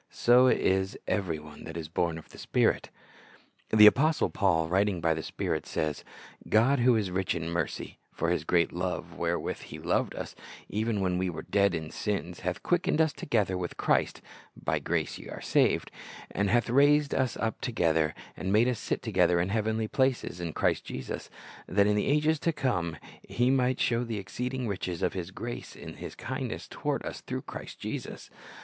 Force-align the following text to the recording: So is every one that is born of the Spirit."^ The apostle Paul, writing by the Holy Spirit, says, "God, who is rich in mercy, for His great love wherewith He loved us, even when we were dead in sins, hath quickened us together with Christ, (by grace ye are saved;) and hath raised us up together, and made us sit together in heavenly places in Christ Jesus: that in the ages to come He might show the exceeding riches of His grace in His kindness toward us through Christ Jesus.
So 0.09 0.47
is 0.47 0.97
every 1.07 1.37
one 1.37 1.63
that 1.65 1.77
is 1.77 1.87
born 1.87 2.17
of 2.17 2.29
the 2.29 2.39
Spirit."^ 2.39 2.89
The 3.77 3.85
apostle 3.85 4.31
Paul, 4.31 4.67
writing 4.67 4.99
by 4.99 5.13
the 5.13 5.17
Holy 5.19 5.25
Spirit, 5.27 5.67
says, 5.67 6.03
"God, 6.49 6.79
who 6.79 6.95
is 6.95 7.11
rich 7.11 7.35
in 7.35 7.51
mercy, 7.51 7.99
for 8.11 8.31
His 8.31 8.43
great 8.43 8.71
love 8.71 9.13
wherewith 9.15 9.59
He 9.59 9.77
loved 9.77 10.15
us, 10.15 10.33
even 10.67 11.01
when 11.01 11.19
we 11.19 11.29
were 11.29 11.43
dead 11.43 11.75
in 11.75 11.91
sins, 11.91 12.39
hath 12.39 12.63
quickened 12.63 12.99
us 12.99 13.13
together 13.13 13.55
with 13.55 13.77
Christ, 13.77 14.23
(by 14.57 14.79
grace 14.79 15.19
ye 15.19 15.29
are 15.29 15.39
saved;) 15.39 15.91
and 16.31 16.49
hath 16.49 16.67
raised 16.67 17.13
us 17.13 17.37
up 17.37 17.61
together, 17.61 18.15
and 18.35 18.51
made 18.51 18.67
us 18.67 18.79
sit 18.79 19.03
together 19.03 19.39
in 19.39 19.49
heavenly 19.49 19.87
places 19.87 20.41
in 20.41 20.53
Christ 20.53 20.83
Jesus: 20.83 21.29
that 21.67 21.85
in 21.85 21.95
the 21.95 22.07
ages 22.07 22.39
to 22.39 22.51
come 22.51 22.97
He 23.21 23.51
might 23.51 23.79
show 23.79 24.03
the 24.03 24.17
exceeding 24.17 24.67
riches 24.67 25.03
of 25.03 25.13
His 25.13 25.29
grace 25.29 25.75
in 25.75 25.97
His 25.97 26.15
kindness 26.15 26.67
toward 26.67 27.05
us 27.05 27.21
through 27.21 27.43
Christ 27.43 27.77
Jesus. 27.79 28.31